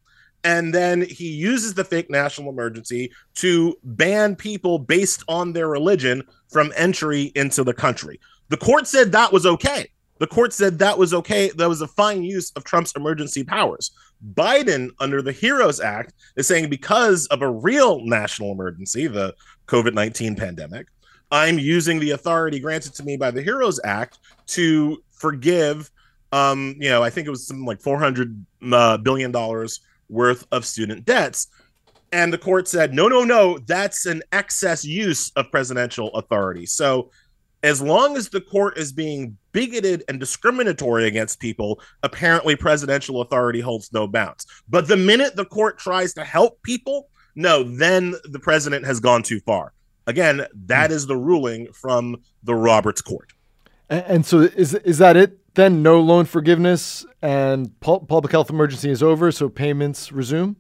and 0.45 0.75
then 0.75 1.03
he 1.03 1.29
uses 1.29 1.75
the 1.75 1.85
fake 1.85 2.11
national 2.11 2.51
emergency 2.51 3.13
to 3.37 3.77
ban 3.85 4.37
people 4.37 4.79
based 4.79 5.23
on 5.29 5.53
their 5.53 5.69
religion 5.69 6.23
from 6.51 6.73
entry 6.77 7.33
into 7.35 7.65
the 7.65 7.75
country. 7.75 8.21
The 8.49 8.57
court 8.57 8.87
said 8.87 9.13
that 9.13 9.33
was 9.33 9.47
okay. 9.47 9.91
The 10.19 10.27
court 10.27 10.53
said 10.53 10.79
that 10.79 10.99
was 10.99 11.15
okay. 11.15 11.51
That 11.51 11.69
was 11.69 11.81
a 11.81 11.89
fine 11.89 12.23
use 12.23 12.51
of 12.53 12.65
Trump's 12.65 12.93
emergency 12.97 13.45
powers. 13.45 13.93
Biden, 14.35 14.91
under 14.99 15.23
the 15.23 15.33
HEROES 15.33 15.81
Act, 15.81 16.15
is 16.37 16.47
saying 16.47 16.71
because 16.71 17.27
of 17.27 17.43
a 17.43 17.51
real 17.51 18.01
national 18.05 18.53
emergency, 18.53 19.07
the 19.07 19.35
COVID 19.67 19.95
19 19.95 20.35
pandemic, 20.35 20.89
I'm 21.31 21.59
using 21.59 22.01
the 22.01 22.13
authority 22.13 22.59
granted 22.59 22.95
to 22.95 23.05
me 23.05 23.17
by 23.17 23.31
the 23.31 23.43
HEROES 23.43 23.81
Act 23.85 24.19
to 24.49 25.03
forgive, 25.11 25.91
um, 26.33 26.75
you 26.81 26.89
know, 26.89 27.03
I 27.03 27.11
think 27.11 27.27
it 27.27 27.31
was 27.31 27.47
something 27.47 27.67
like 27.67 27.81
400 27.81 28.45
uh, 28.73 28.97
billion 28.99 29.31
dollars 29.31 29.81
worth 30.09 30.47
of 30.53 30.65
student 30.65 31.05
debts. 31.05 31.49
And 32.11 32.33
the 32.33 32.39
court 32.39 32.67
said, 32.67 32.95
no, 32.95 33.07
no, 33.09 33.23
no, 33.23 33.59
that's 33.67 34.07
an 34.07 34.23
excess 34.33 34.85
use 34.85 35.31
of 35.37 35.51
presidential 35.51 36.09
authority. 36.15 36.65
So, 36.65 37.11
as 37.69 37.83
long 37.83 38.17
as 38.17 38.31
the 38.31 38.41
court 38.41 38.79
is 38.79 38.93
being 38.93 39.37
bigoted 39.53 40.03
and 40.09 40.19
discriminatory 40.19 41.07
against 41.07 41.39
people, 41.39 41.81
apparently 42.03 42.57
presidential 42.57 43.21
authority 43.21 43.61
holds 43.61 43.93
no 43.93 44.07
bounds. 44.07 44.47
But 44.71 44.89
the 44.89 44.97
minute 44.97 45.37
the 45.37 45.45
court 45.45 45.79
tries 45.79 46.15
to 46.15 46.25
help 46.25 46.63
people, 46.63 47.11
no, 47.35 47.63
then 47.63 48.15
the 48.25 48.39
president 48.39 48.87
has 48.87 49.01
gone 49.01 49.23
too 49.23 49.41
far. 49.41 49.75
Again, 50.07 50.47
that 50.67 50.89
hmm. 50.89 50.97
is 50.97 51.07
the 51.07 51.17
ruling 51.17 51.71
from 51.75 52.17
the 52.43 52.55
Roberts 52.55 53.03
Court. 53.03 53.35
And, 53.91 54.05
and 54.07 54.27
so 54.27 54.41
is 54.41 54.75
is 54.75 54.97
that 54.99 55.17
it? 55.17 55.39
Then 55.55 55.83
no 55.83 56.01
loan 56.01 56.25
forgiveness 56.25 57.05
and 57.21 57.79
pu- 57.81 58.01
public 58.01 58.33
health 58.33 58.49
emergency 58.49 58.91
is 58.91 59.03
over, 59.03 59.31
so 59.31 59.51
payments 59.51 60.11
resume. 60.11 60.57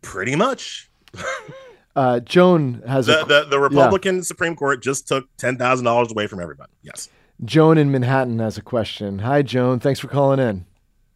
Pretty 0.00 0.36
much. 0.36 0.90
Uh, 2.00 2.18
Joan 2.20 2.82
has 2.86 3.04
The 3.04 3.20
a, 3.20 3.26
the, 3.26 3.44
the 3.50 3.60
Republican 3.60 4.22
Supreme 4.22 4.56
Court 4.56 4.82
just 4.82 5.06
took 5.06 5.28
ten 5.36 5.58
thousand 5.58 5.84
dollars 5.84 6.10
away 6.10 6.26
from 6.26 6.40
everybody. 6.40 6.72
Yes. 6.80 7.10
Joan 7.44 7.76
in 7.76 7.90
Manhattan 7.90 8.38
has 8.38 8.56
a 8.56 8.62
question. 8.62 9.18
Hi, 9.18 9.42
Joan. 9.42 9.80
Thanks 9.80 10.00
for 10.00 10.08
calling 10.08 10.40
in. 10.40 10.64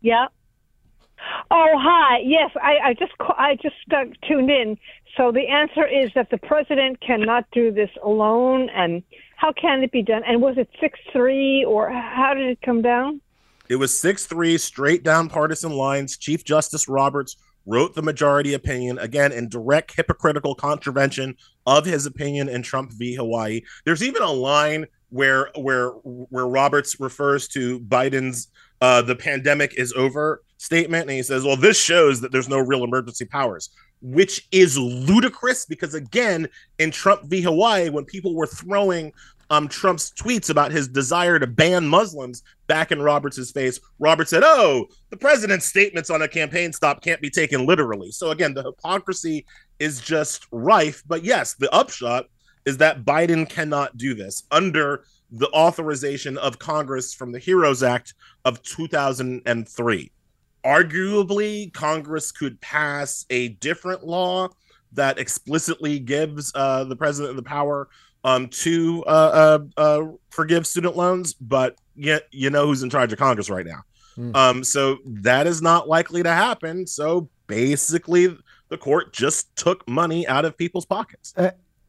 Yeah. 0.02 0.26
Oh, 1.50 1.72
hi. 1.74 2.18
Yes, 2.22 2.50
I, 2.62 2.90
I 2.90 2.94
just 2.94 3.12
I 3.18 3.56
just 3.62 3.76
uh, 3.92 4.04
tuned 4.28 4.50
in. 4.50 4.76
So 5.16 5.32
the 5.32 5.46
answer 5.48 5.86
is 5.86 6.10
that 6.14 6.28
the 6.28 6.36
president 6.36 7.00
cannot 7.00 7.46
do 7.50 7.72
this 7.72 7.90
alone. 8.02 8.68
And 8.74 9.02
how 9.36 9.52
can 9.52 9.82
it 9.82 9.90
be 9.90 10.02
done? 10.02 10.22
And 10.26 10.42
was 10.42 10.58
it 10.58 10.68
six 10.82 11.00
three 11.14 11.64
or 11.64 11.90
how 11.90 12.34
did 12.34 12.46
it 12.46 12.60
come 12.60 12.82
down? 12.82 13.22
It 13.66 13.76
was 13.76 13.98
6 13.98 14.26
3, 14.26 14.58
straight 14.58 15.02
down 15.02 15.30
partisan 15.30 15.72
lines. 15.72 16.18
Chief 16.18 16.44
Justice 16.44 16.86
Roberts 16.86 17.36
wrote 17.66 17.94
the 17.94 18.02
majority 18.02 18.54
opinion, 18.54 18.98
again, 18.98 19.32
in 19.32 19.48
direct 19.48 19.94
hypocritical 19.96 20.54
contravention 20.54 21.36
of 21.66 21.84
his 21.84 22.06
opinion 22.06 22.48
in 22.48 22.62
Trump 22.62 22.92
v. 22.92 23.14
Hawaii. 23.14 23.62
There's 23.84 24.02
even 24.02 24.22
a 24.22 24.30
line 24.30 24.86
where 25.10 25.50
where 25.56 25.90
where 25.90 26.46
Roberts 26.46 26.98
refers 26.98 27.48
to 27.48 27.80
Biden's 27.80 28.48
uh, 28.80 29.00
the 29.00 29.16
pandemic 29.16 29.78
is 29.78 29.92
over 29.94 30.42
statement, 30.58 31.02
and 31.02 31.12
he 31.12 31.22
says, 31.22 31.44
Well, 31.44 31.56
this 31.56 31.80
shows 31.80 32.20
that 32.20 32.32
there's 32.32 32.48
no 32.48 32.58
real 32.58 32.84
emergency 32.84 33.24
powers. 33.24 33.70
Which 34.02 34.46
is 34.52 34.76
ludicrous 34.76 35.64
because 35.64 35.94
again, 35.94 36.48
in 36.78 36.90
Trump 36.90 37.22
v. 37.24 37.40
Hawaii, 37.40 37.88
when 37.88 38.04
people 38.04 38.34
were 38.34 38.46
throwing 38.46 39.12
um, 39.54 39.68
Trump's 39.68 40.10
tweets 40.10 40.50
about 40.50 40.72
his 40.72 40.88
desire 40.88 41.38
to 41.38 41.46
ban 41.46 41.86
Muslims 41.86 42.42
back 42.66 42.90
in 42.90 43.00
Roberts' 43.00 43.52
face, 43.52 43.78
Robert 43.98 44.28
said, 44.28 44.42
Oh, 44.44 44.86
the 45.10 45.16
president's 45.16 45.66
statements 45.66 46.10
on 46.10 46.22
a 46.22 46.28
campaign 46.28 46.72
stop 46.72 47.02
can't 47.02 47.20
be 47.20 47.30
taken 47.30 47.64
literally. 47.64 48.10
So 48.10 48.30
again, 48.30 48.54
the 48.54 48.64
hypocrisy 48.64 49.46
is 49.78 50.00
just 50.00 50.46
rife. 50.50 51.02
But 51.06 51.22
yes, 51.22 51.54
the 51.54 51.72
upshot 51.72 52.26
is 52.64 52.78
that 52.78 53.04
Biden 53.04 53.48
cannot 53.48 53.96
do 53.96 54.14
this 54.14 54.42
under 54.50 55.04
the 55.30 55.48
authorization 55.50 56.36
of 56.38 56.58
Congress 56.58 57.14
from 57.14 57.30
the 57.30 57.38
HEROES 57.38 57.82
Act 57.82 58.14
of 58.44 58.62
2003. 58.62 60.10
Arguably, 60.64 61.72
Congress 61.72 62.32
could 62.32 62.60
pass 62.60 63.26
a 63.30 63.48
different 63.48 64.04
law 64.04 64.48
that 64.92 65.18
explicitly 65.18 65.98
gives 65.98 66.52
uh, 66.54 66.84
the 66.84 66.96
president 66.96 67.36
the 67.36 67.42
power 67.42 67.88
um, 68.24 68.48
to 68.48 69.04
uh, 69.06 69.58
uh, 69.76 69.80
uh, 69.80 70.02
forgive 70.30 70.66
student 70.66 70.96
loans, 70.96 71.34
but 71.34 71.76
yet 71.94 72.26
you 72.30 72.50
know 72.50 72.66
who's 72.66 72.82
in 72.82 72.90
charge 72.90 73.12
of 73.12 73.18
Congress 73.18 73.50
right 73.50 73.66
now. 73.66 73.82
Hmm. 74.16 74.34
Um, 74.34 74.64
so 74.64 74.98
that 75.04 75.46
is 75.46 75.62
not 75.62 75.88
likely 75.88 76.22
to 76.22 76.32
happen. 76.32 76.86
So 76.86 77.28
basically, 77.46 78.36
the 78.68 78.78
court 78.78 79.12
just 79.12 79.54
took 79.56 79.86
money 79.88 80.26
out 80.26 80.44
of 80.44 80.56
people's 80.56 80.86
pockets. 80.86 81.34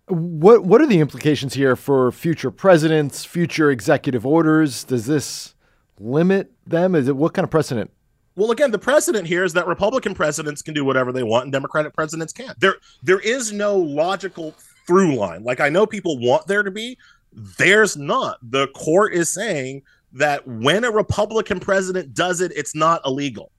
What 0.07 0.65
what 0.65 0.81
are 0.81 0.87
the 0.87 0.99
implications 0.99 1.55
here 1.55 1.75
for 1.75 2.11
future 2.11 2.51
presidents, 2.51 3.25
future 3.25 3.71
executive 3.71 4.25
orders? 4.25 4.83
Does 4.83 5.05
this 5.07 5.55
limit 5.99 6.51
them? 6.67 6.93
Is 6.93 7.07
it 7.07 7.15
what 7.15 7.33
kind 7.33 7.43
of 7.43 7.49
precedent? 7.49 7.91
Well, 8.35 8.51
again, 8.51 8.71
the 8.71 8.79
precedent 8.79 9.27
here 9.27 9.45
is 9.45 9.53
that 9.53 9.65
Republican 9.65 10.13
presidents 10.13 10.61
can 10.61 10.73
do 10.73 10.83
whatever 10.83 11.13
they 11.13 11.23
want, 11.23 11.45
and 11.45 11.53
Democratic 11.53 11.93
presidents 11.93 12.33
can't. 12.33 12.59
There, 12.59 12.75
there 13.01 13.19
is 13.19 13.53
no 13.53 13.77
logical 13.77 14.53
through 14.87 15.15
line. 15.15 15.43
Like 15.43 15.59
I 15.59 15.69
know 15.69 15.85
people 15.85 16.19
want 16.19 16.47
there 16.47 16.63
to 16.63 16.71
be, 16.71 16.97
there's 17.31 17.97
not. 17.97 18.37
The 18.41 18.67
court 18.69 19.13
is 19.13 19.31
saying 19.31 19.83
that 20.13 20.47
when 20.47 20.83
a 20.83 20.91
Republican 20.91 21.59
president 21.59 22.13
does 22.13 22.41
it, 22.41 22.51
it's 22.55 22.75
not 22.75 23.01
illegal. 23.05 23.51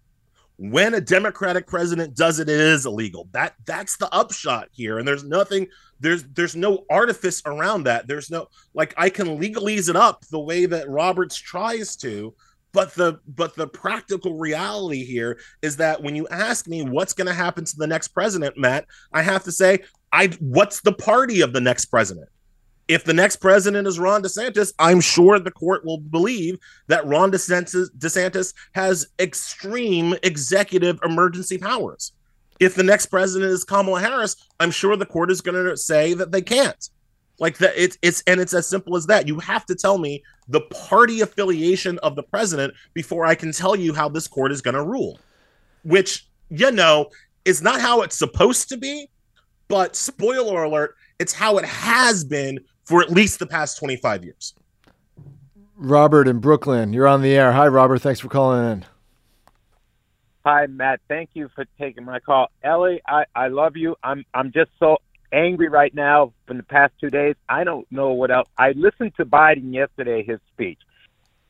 When 0.59 0.95
a 0.95 1.01
Democratic 1.03 1.67
president 1.67 2.17
does 2.17 2.39
it, 2.39 2.49
it 2.49 2.59
is 2.59 2.87
illegal. 2.87 3.29
That 3.33 3.55
that's 3.67 3.99
the 3.99 4.13
upshot 4.15 4.69
here, 4.73 4.99
and 4.99 5.07
there's 5.07 5.25
nothing. 5.25 5.69
There's 6.01 6.25
there's 6.25 6.57
no 6.57 6.85
artifice 6.89 7.43
around 7.45 7.85
that. 7.85 8.07
There's 8.07 8.31
no 8.31 8.49
like 8.73 8.95
I 8.97 9.11
can 9.11 9.39
legalese 9.39 9.91
it 9.91 9.97
up 9.97 10.25
the 10.27 10.41
way 10.41 10.65
that 10.65 10.89
Roberts 10.89 11.37
tries 11.37 11.95
to, 11.97 12.35
but 12.77 12.95
the 12.95 13.19
but 13.27 13.57
the 13.57 13.67
practical 13.67 14.37
reality 14.37 15.03
here 15.03 15.41
is 15.63 15.79
that 15.79 16.03
when 16.03 16.15
you 16.15 16.29
ask 16.29 16.69
me 16.69 16.83
what's 16.83 17.15
going 17.15 17.27
to 17.27 17.33
happen 17.33 17.65
to 17.65 17.77
the 17.79 17.87
next 17.87 18.09
president, 18.09 18.59
Matt, 18.59 18.85
I 19.15 19.23
have 19.23 19.45
to 19.45 19.51
say 19.51 19.79
I 20.13 20.27
what's 20.41 20.83
the 20.83 20.93
party 20.93 21.41
of 21.41 21.55
the 21.55 21.61
next 21.61 21.87
president? 21.87 22.29
If 22.87 23.05
the 23.05 23.15
next 23.15 23.37
president 23.37 23.89
is 23.89 23.99
Ron 23.99 24.23
DeSantis, 24.23 24.75
I'm 24.79 25.01
sure 25.01 25.39
the 25.39 25.51
court 25.51 25.87
will 25.87 25.97
believe 25.97 26.59
that 26.89 27.07
Ron 27.07 27.33
DeSantis, 27.33 27.89
DeSantis 27.97 28.53
has 28.75 29.07
extreme 29.19 30.15
executive 30.23 30.99
emergency 31.03 31.57
powers. 31.57 32.13
If 32.61 32.75
the 32.75 32.83
next 32.83 33.07
president 33.07 33.53
is 33.53 33.65
Kamala 33.65 34.03
Harris, 34.03 34.37
I'm 34.61 34.71
sure 34.71 34.97
the 34.97 35.07
court 35.07 35.31
is 35.31 35.41
going 35.41 35.65
to 35.65 35.79
say 35.79 36.13
that 36.13 36.31
they 36.31 36.43
can't. 36.43 36.91
Like 37.39 37.59
that, 37.59 37.75
it's 37.77 37.99
it's 38.03 38.23
and 38.27 38.41
it's 38.41 38.55
as 38.55 38.67
simple 38.67 38.97
as 38.97 39.07
that. 39.07 39.29
You 39.29 39.39
have 39.41 39.67
to 39.67 39.75
tell 39.75 39.99
me 39.99 40.23
the 40.49 40.63
party 40.63 41.21
affiliation 41.21 41.99
of 41.99 42.17
the 42.17 42.23
president 42.23 42.73
before 42.95 43.27
I 43.27 43.35
can 43.35 43.53
tell 43.53 43.77
you 43.77 43.93
how 43.93 44.09
this 44.09 44.27
court 44.27 44.53
is 44.53 44.63
going 44.63 44.75
to 44.75 44.83
rule. 44.83 45.19
Which 45.85 46.27
you 46.49 46.71
know 46.71 47.11
is 47.45 47.61
not 47.61 47.81
how 47.81 48.03
it's 48.03 48.17
supposed 48.17 48.69
to 48.71 48.77
be, 48.77 49.09
but 49.69 49.95
spoiler 49.97 50.65
alert, 50.65 50.97
it's 51.19 51.33
how 51.33 51.59
it 51.59 51.65
has 51.65 52.25
been 52.25 52.59
for 52.85 53.03
at 53.03 53.11
least 53.11 53.39
the 53.39 53.47
past 53.47 53.79
25 53.79 54.25
years. 54.25 54.55
Robert 55.77 56.27
in 56.27 56.39
Brooklyn, 56.39 56.93
you're 56.93 57.07
on 57.07 57.21
the 57.21 57.35
air. 57.35 57.53
Hi, 57.53 57.67
Robert. 57.69 57.99
Thanks 57.99 58.21
for 58.21 58.29
calling 58.29 58.65
in. 58.73 58.85
Hi, 60.45 60.67
Matt. 60.69 61.01
Thank 61.09 61.31
you 61.35 61.51
for 61.55 61.67
taking 61.79 62.05
my 62.05 62.21
call. 62.21 62.49
Elie, 62.63 63.03
I, 63.07 63.25
I 63.35 63.49
love 63.49 63.77
you. 63.77 63.97
I'm 64.03 64.25
I'm 64.33 64.53
just 64.53 64.71
so 64.79 64.99
angry 65.37 65.69
right 65.69 65.95
now 65.95 66.33
from 66.47 66.57
the 66.57 66.63
past 66.63 66.95
two 67.01 67.11
days. 67.11 67.37
I 67.49 67.63
don't 67.63 67.87
know 67.93 68.13
what 68.13 68.31
else. 68.31 68.49
I 68.57 68.73
listened 68.73 69.13
to 69.19 69.27
Biden 69.27 69.73
yesterday, 69.73 70.25
his 70.25 70.41
speech. 70.53 70.79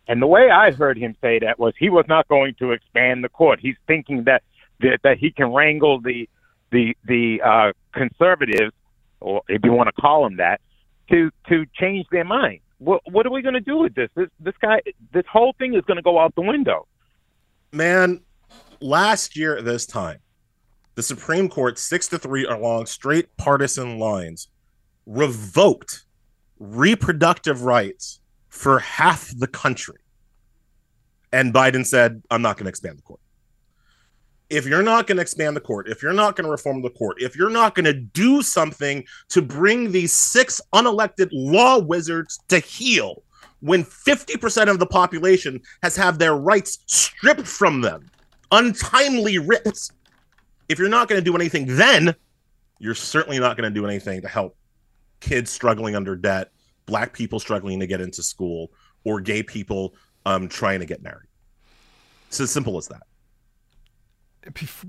And 0.09 0.21
the 0.21 0.27
way 0.27 0.51
I 0.51 0.73
heard 0.73 0.99
him 0.99 1.17
say 1.21 1.39
that 1.39 1.59
was 1.59 1.75
he 1.79 1.89
was 1.89 2.05
not 2.09 2.29
going 2.29 2.55
to 2.59 2.73
expand 2.73 3.25
the 3.25 3.29
court. 3.29 3.61
He's 3.61 3.77
thinking 3.87 4.25
that 4.25 4.43
that, 4.81 5.01
that 5.05 5.19
he 5.19 5.31
can 5.31 5.53
wrangle 5.53 6.01
the 6.01 6.29
the 6.71 6.97
the 7.05 7.41
uh, 7.43 7.73
conservatives, 7.93 8.75
or 9.21 9.43
if 9.49 9.65
you 9.65 9.73
want 9.73 9.89
to 9.89 10.01
call 10.01 10.25
them 10.25 10.37
that, 10.37 10.61
to 11.11 11.31
to 11.49 11.65
change 11.75 12.07
their 12.11 12.25
mind. 12.25 12.61
What 12.79 13.01
what 13.11 13.27
are 13.27 13.31
we 13.31 13.43
going 13.43 13.55
to 13.55 13.61
do 13.61 13.79
with 13.79 13.95
this? 13.95 14.11
This 14.15 14.29
this 14.39 14.55
guy, 14.61 14.81
this 15.13 15.25
whole 15.31 15.55
thing 15.59 15.75
is 15.75 15.83
going 15.83 15.97
to 15.97 16.03
go 16.03 16.19
out 16.19 16.35
the 16.35 16.43
window. 16.43 16.87
Man, 17.73 18.21
last 18.81 19.37
year 19.37 19.57
at 19.57 19.65
this 19.65 19.87
time, 19.87 20.19
the 20.97 21.03
Supreme 21.03 21.49
Court, 21.49 21.79
six 21.79 22.09
to 22.09 22.19
three 22.19 22.45
along 22.47 22.87
straight 22.87 23.35
partisan 23.37 23.99
lines, 23.99 24.49
revoked 25.05 26.05
reproductive 26.59 27.63
rights 27.63 28.21
for 28.49 28.79
half 28.81 29.31
the 29.39 29.47
country. 29.47 29.99
And 31.33 31.53
Biden 31.53 31.85
said, 31.87 32.23
I'm 32.31 32.41
not 32.41 32.57
going 32.57 32.65
to 32.65 32.71
expand 32.71 32.99
the 32.99 33.03
court. 33.03 33.21
If 34.49 34.65
you're 34.65 34.83
not 34.83 35.07
going 35.07 35.17
to 35.17 35.23
expand 35.23 35.55
the 35.55 35.61
court, 35.61 35.89
if 35.89 36.03
you're 36.03 36.13
not 36.13 36.35
going 36.35 36.47
to 36.47 36.51
reform 36.51 36.81
the 36.81 36.91
court, 36.91 37.21
if 37.21 37.37
you're 37.37 37.51
not 37.51 37.75
going 37.75 37.85
to 37.85 37.93
do 37.93 38.41
something 38.43 39.05
to 39.29 39.43
bring 39.43 39.93
these 39.93 40.13
six 40.13 40.61
unelected 40.73 41.29
law 41.33 41.79
wizards 41.79 42.39
to 42.49 42.59
heel, 42.59 43.23
when 43.61 43.85
50% 43.85 44.71
of 44.71 44.79
the 44.79 44.87
population 44.87 45.61
has 45.83 45.97
had 45.97 46.19
their 46.19 46.37
rights 46.37 46.79
stripped 46.87 47.47
from 47.47 47.81
them, 47.81 48.09
untimely 48.53 49.39
ripped, 49.39 49.91
if 50.69 50.79
you're 50.79 50.89
not 50.89 51.09
going 51.09 51.21
to 51.21 51.25
do 51.25 51.35
anything 51.35 51.77
then, 51.77 52.15
you're 52.79 52.95
certainly 52.95 53.39
not 53.39 53.57
going 53.57 53.73
to 53.73 53.75
do 53.75 53.87
anything 53.87 54.23
to 54.23 54.29
help 54.29 54.57
kids 55.21 55.51
struggling 55.51 55.97
under 55.97 56.17
debt, 56.17 56.51
black 56.87 57.13
people 57.13 57.41
struggling 57.41 57.81
to 57.81 57.87
get 57.87 58.01
into 58.01 58.23
school, 58.23 58.71
or 59.05 59.21
gay 59.21 59.43
people 59.43 59.95
um, 60.27 60.49
trying 60.49 60.81
to 60.81 60.87
get 60.87 61.03
married. 61.03 61.29
It's 62.29 62.41
as 62.41 62.51
simple 62.51 62.77
as 62.77 62.89
that. 62.89 63.03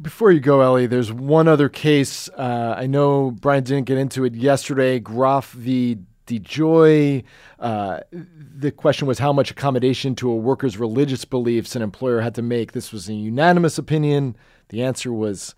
Before 0.02 0.32
you 0.32 0.40
go, 0.40 0.62
Elie, 0.62 0.86
there's 0.86 1.12
one 1.12 1.48
other 1.48 1.68
case. 1.68 2.30
Uh, 2.30 2.76
I 2.78 2.86
know 2.86 3.32
Brian 3.32 3.64
didn't 3.64 3.86
get 3.86 3.98
into 3.98 4.24
it 4.24 4.36
yesterday. 4.36 5.00
Groff 5.00 5.52
v. 5.52 5.98
DeJoy. 6.28 7.24
Uh, 7.58 8.02
the 8.12 8.70
question 8.70 9.08
was 9.08 9.18
how 9.18 9.34
much 9.34 9.50
accommodation 9.50 10.14
to 10.16 10.30
a 10.30 10.36
worker's 10.36 10.78
religious 10.78 11.26
beliefs 11.26 11.76
an 11.76 11.82
employer 11.82 12.22
had 12.22 12.36
to 12.36 12.42
make. 12.42 12.74
This 12.74 12.92
was 12.92 13.10
a 13.10 13.14
unanimous 13.14 13.78
opinion. 13.80 14.36
The 14.70 14.84
answer 14.84 15.12
was 15.12 15.56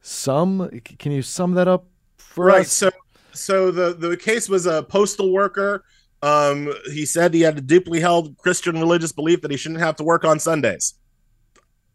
some. 0.00 0.68
Can 0.98 1.12
you 1.12 1.22
sum 1.22 1.52
that 1.52 1.68
up 1.68 1.84
for 2.16 2.46
right, 2.46 2.62
us? 2.62 2.72
So, 2.72 2.90
so 3.32 3.70
the 3.70 3.94
the 3.94 4.16
case 4.16 4.48
was 4.48 4.66
a 4.66 4.82
postal 4.82 5.32
worker. 5.32 5.84
Um, 6.22 6.72
he 6.92 7.06
said 7.06 7.32
he 7.32 7.40
had 7.40 7.56
a 7.56 7.60
deeply 7.62 8.00
held 8.00 8.36
Christian 8.38 8.78
religious 8.78 9.12
belief 9.12 9.40
that 9.42 9.50
he 9.50 9.56
shouldn't 9.56 9.80
have 9.80 9.96
to 9.96 10.04
work 10.04 10.24
on 10.24 10.38
Sundays. 10.38 10.94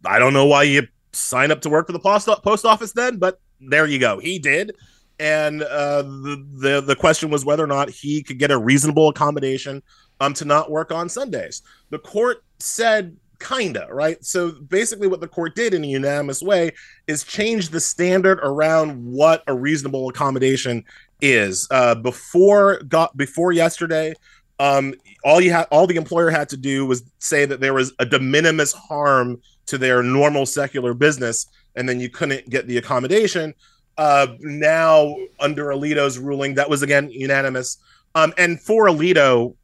I 0.03 0.19
don't 0.19 0.33
know 0.33 0.45
why 0.45 0.63
you 0.63 0.87
sign 1.13 1.51
up 1.51 1.61
to 1.61 1.69
work 1.69 1.87
for 1.87 1.93
the 1.93 1.99
post 1.99 2.27
post 2.43 2.65
office 2.65 2.91
then, 2.91 3.17
but 3.17 3.39
there 3.59 3.85
you 3.85 3.99
go. 3.99 4.19
He 4.19 4.39
did, 4.39 4.75
and 5.19 5.63
uh, 5.63 6.01
the 6.01 6.45
the 6.59 6.81
the 6.81 6.95
question 6.95 7.29
was 7.29 7.45
whether 7.45 7.63
or 7.63 7.67
not 7.67 7.89
he 7.89 8.23
could 8.23 8.39
get 8.39 8.51
a 8.51 8.57
reasonable 8.57 9.09
accommodation 9.09 9.81
um 10.19 10.33
to 10.33 10.45
not 10.45 10.71
work 10.71 10.91
on 10.91 11.09
Sundays. 11.09 11.61
The 11.89 11.99
court 11.99 12.43
said 12.59 13.17
kinda 13.39 13.87
right? 13.91 14.23
So 14.23 14.51
basically 14.51 15.07
what 15.07 15.21
the 15.21 15.27
court 15.27 15.55
did 15.55 15.73
in 15.73 15.83
a 15.83 15.87
unanimous 15.87 16.41
way 16.41 16.71
is 17.07 17.23
change 17.23 17.69
the 17.69 17.79
standard 17.79 18.39
around 18.41 19.03
what 19.05 19.43
a 19.47 19.53
reasonable 19.53 20.09
accommodation 20.09 20.83
is. 21.21 21.67
Uh 21.71 21.95
before 21.95 22.79
got 22.83 23.15
before 23.17 23.51
yesterday 23.51 24.13
um 24.59 24.93
all 25.23 25.41
you 25.41 25.51
had 25.51 25.67
all 25.71 25.87
the 25.87 25.95
employer 25.95 26.29
had 26.29 26.49
to 26.49 26.57
do 26.57 26.85
was 26.85 27.03
say 27.19 27.45
that 27.45 27.59
there 27.59 27.73
was 27.73 27.93
a 27.99 28.05
de 28.05 28.19
minimis 28.19 28.71
harm 28.73 29.41
to 29.65 29.77
their 29.77 30.03
normal 30.03 30.45
secular 30.45 30.93
business 30.93 31.47
and 31.75 31.89
then 31.89 31.99
you 31.99 32.09
couldn't 32.09 32.49
get 32.49 32.67
the 32.67 32.77
accommodation. 32.77 33.53
Uh 33.97 34.27
now 34.39 35.15
under 35.39 35.67
alito's 35.67 36.17
ruling 36.19 36.55
that 36.55 36.69
was 36.69 36.81
again 36.81 37.09
unanimous. 37.09 37.77
Um 38.13 38.33
and 38.37 38.61
for 38.61 38.87
alito 38.87 39.55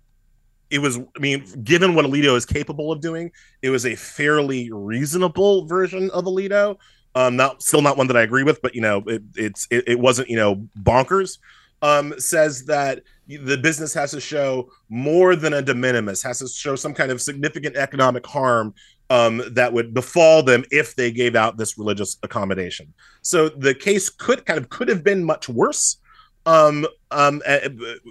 it 0.71 0.79
was 0.79 0.97
i 0.97 1.19
mean 1.19 1.45
given 1.63 1.93
what 1.95 2.05
alito 2.05 2.35
is 2.35 2.45
capable 2.45 2.91
of 2.91 3.01
doing 3.01 3.31
it 3.61 3.69
was 3.69 3.85
a 3.85 3.95
fairly 3.95 4.71
reasonable 4.71 5.65
version 5.65 6.09
of 6.11 6.25
alito. 6.25 6.77
Um 7.13 7.35
not 7.35 7.61
still 7.61 7.81
not 7.81 7.97
one 7.97 8.07
that 8.07 8.17
i 8.17 8.21
agree 8.21 8.43
with 8.43 8.61
but 8.61 8.73
you 8.73 8.81
know 8.81 9.03
it, 9.07 9.21
it's 9.35 9.67
it, 9.69 9.83
it 9.87 9.99
wasn't 9.99 10.29
you 10.29 10.37
know 10.37 10.67
bonkers. 10.81 11.37
Um 11.81 12.13
says 12.19 12.65
that 12.65 13.01
the 13.27 13.57
business 13.57 13.93
has 13.93 14.11
to 14.11 14.19
show 14.19 14.69
more 14.89 15.35
than 15.35 15.53
a 15.53 15.61
de 15.61 15.73
minimis 15.73 16.21
has 16.23 16.39
to 16.39 16.47
show 16.47 16.75
some 16.75 16.93
kind 16.93 17.11
of 17.11 17.21
significant 17.21 17.75
economic 17.75 18.25
harm 18.25 18.73
um, 19.11 19.41
that 19.51 19.73
would 19.73 19.93
befall 19.93 20.41
them 20.41 20.63
if 20.71 20.95
they 20.95 21.11
gave 21.11 21.35
out 21.35 21.57
this 21.57 21.77
religious 21.77 22.17
accommodation. 22.23 22.93
So 23.21 23.49
the 23.49 23.75
case 23.75 24.09
could 24.09 24.45
kind 24.45 24.57
of 24.57 24.69
could 24.69 24.87
have 24.87 25.03
been 25.03 25.21
much 25.21 25.49
worse 25.49 25.97
um, 26.45 26.87
um, 27.11 27.41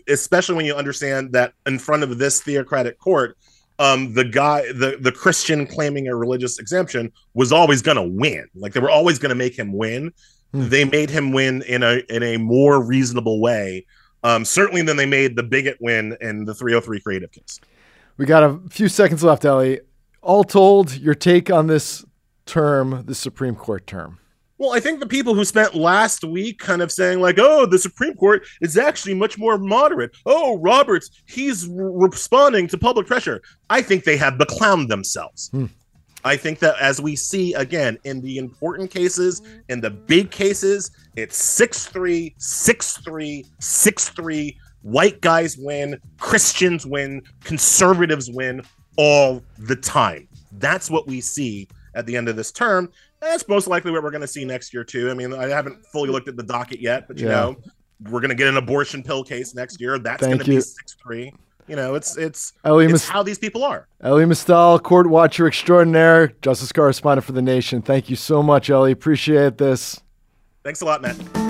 especially 0.09 0.55
when 0.55 0.65
you 0.65 0.75
understand 0.75 1.33
that 1.33 1.55
in 1.67 1.79
front 1.79 2.03
of 2.03 2.19
this 2.19 2.41
theocratic 2.41 2.99
court, 2.99 3.37
um, 3.79 4.13
the 4.13 4.25
guy, 4.25 4.61
the 4.73 4.99
the 5.01 5.11
Christian 5.11 5.67
claiming 5.67 6.07
a 6.07 6.15
religious 6.15 6.59
exemption 6.59 7.11
was 7.35 7.51
always 7.51 7.81
going 7.81 7.97
to 7.97 8.03
win. 8.03 8.47
Like 8.55 8.75
they 8.75 8.81
were 8.81 8.91
always 8.91 9.19
going 9.19 9.31
to 9.31 9.35
make 9.35 9.59
him 9.59 9.73
win. 9.73 10.13
Hmm. 10.53 10.69
They 10.69 10.85
made 10.85 11.09
him 11.11 11.33
win 11.33 11.63
in 11.63 11.83
a 11.83 12.03
in 12.11 12.23
a 12.23 12.37
more 12.37 12.83
reasonable 12.83 13.41
way, 13.41 13.87
um, 14.23 14.45
certainly 14.45 14.83
than 14.83 14.97
they 14.97 15.07
made 15.07 15.35
the 15.35 15.43
bigot 15.43 15.79
win 15.81 16.17
in 16.21 16.45
the 16.45 16.55
303 16.55 17.01
creative 17.01 17.33
case. 17.33 17.59
We 18.19 18.27
got 18.27 18.43
a 18.43 18.61
few 18.69 18.89
seconds 18.89 19.25
left, 19.25 19.47
Elie. 19.47 19.81
All 20.21 20.45
told, 20.45 20.95
your 20.95 21.15
take 21.15 21.51
on 21.51 21.67
this 21.67 22.05
term, 22.45 23.05
the 23.07 23.15
Supreme 23.15 23.55
Court 23.55 23.87
term. 23.87 24.19
Well, 24.61 24.75
I 24.75 24.81
think 24.81 25.01
the 25.01 25.07
people 25.07 25.35
who 25.35 25.47
spent 25.47 25.75
last 25.75 26.23
week 26.23 26.59
kind 26.59 26.83
of 26.83 26.93
saying, 26.93 27.19
like, 27.19 27.39
oh, 27.39 27.65
the 27.65 27.79
Supreme 27.79 28.15
Court 28.15 28.47
is 28.61 28.77
actually 28.77 29.15
much 29.15 29.39
more 29.39 29.57
moderate. 29.57 30.15
Oh, 30.27 30.59
Roberts, 30.59 31.23
he's 31.25 31.67
responding 31.67 32.69
to 32.69 32.77
public 32.77 33.07
pressure. 33.07 33.41
I 33.71 33.81
think 33.81 34.05
they 34.05 34.19
have 34.19 34.35
beclowned 34.35 34.89
themselves. 34.89 35.49
Hmm. 35.49 35.67
I 36.25 36.37
think 36.37 36.59
that 36.59 36.79
as 36.79 37.01
we 37.01 37.17
see 37.17 37.55
again 37.55 37.97
in 38.05 38.21
the 38.21 38.37
important 38.37 38.91
cases, 38.91 39.41
in 39.71 39.81
the 39.81 39.89
big 39.89 40.31
cases, 40.31 40.91
it's 41.17 41.43
6 41.43 41.87
3, 41.87 42.35
6 42.37 42.97
3, 42.99 43.47
6 43.61 44.09
3. 44.11 44.59
White 44.83 45.23
guys 45.23 45.57
win, 45.57 45.99
Christians 46.19 46.85
win, 46.85 47.23
conservatives 47.45 48.31
win 48.31 48.61
all 48.99 49.43
the 49.57 49.77
time. 49.77 50.29
That's 50.53 50.91
what 50.91 51.07
we 51.07 51.23
see 51.23 51.67
at 51.95 52.05
the 52.05 52.15
end 52.15 52.29
of 52.29 52.37
this 52.37 52.53
term. 52.53 52.91
That's 53.21 53.47
most 53.49 53.67
likely 53.67 53.91
what 53.91 54.03
we're 54.03 54.11
going 54.11 54.23
to 54.23 54.27
see 54.27 54.45
next 54.45 54.73
year 54.73 54.85
too. 54.85 55.11
I 55.11 55.15
mean, 55.15 55.33
I 55.33 55.49
haven't 55.49 55.85
fully 55.87 56.11
looked 56.11 56.29
at 56.29 56.37
the 56.37 56.43
docket 56.43 56.81
yet, 56.81 57.07
but 57.07 57.19
you 57.19 57.27
yeah. 57.27 57.33
know, 57.33 57.57
we're 58.09 58.21
going 58.21 58.31
to 58.31 58.35
get 58.35 58.49
an 58.49 58.57
abortion 58.57 59.03
pill 59.03 59.23
case 59.23 59.55
next 59.55 59.81
year. 59.81 59.99
That's 59.99 60.25
going 60.27 60.39
to 60.39 60.45
be 60.45 60.61
six 60.61 60.97
three. 61.03 61.33
You 61.69 61.77
know, 61.77 61.95
it's 61.95 62.17
it's, 62.17 62.53
Elie 62.65 62.87
it's 62.87 63.09
how 63.09 63.23
these 63.23 63.39
people 63.39 63.63
are. 63.63 63.87
Elie 64.01 64.27
Mystal, 64.27 64.81
court 64.81 65.09
watcher 65.09 65.47
extraordinaire, 65.47 66.33
justice 66.43 66.73
correspondent 66.73 67.25
for 67.25 67.33
the 67.33 67.43
Nation. 67.43 67.81
Thank 67.81 68.11
you 68.11 68.17
so 68.17 68.43
much, 68.43 68.71
Elie. 68.71 68.91
Appreciate 68.91 69.59
this. 69.59 70.01
Thanks 70.65 70.81
a 70.81 70.85
lot, 70.85 71.01
Matt. 71.01 71.50